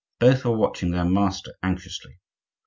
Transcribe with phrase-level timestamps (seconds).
[0.19, 2.17] Both were watching their master anxiously.